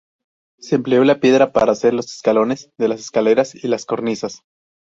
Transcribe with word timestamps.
Se 0.57 0.73
empleó 0.73 1.03
la 1.03 1.19
piedra 1.19 1.51
para 1.53 1.73
hacer 1.73 1.93
los 1.93 2.11
escalones 2.11 2.71
de 2.79 2.87
las 2.87 3.01
escaleras 3.01 3.53
y 3.53 3.67
las 3.67 3.85
cornisas. 3.85 4.41